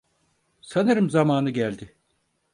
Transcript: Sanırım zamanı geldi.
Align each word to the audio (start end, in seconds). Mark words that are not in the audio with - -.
Sanırım 0.61 1.09
zamanı 1.09 1.49
geldi. 1.49 1.95